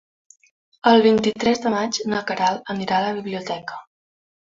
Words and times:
El 0.91 1.03
vint-i-tres 1.09 1.63
de 1.67 1.73
maig 1.75 2.01
na 2.15 2.25
Queralt 2.33 2.75
anirà 2.77 3.01
a 3.01 3.07
la 3.09 3.15
biblioteca. 3.23 3.83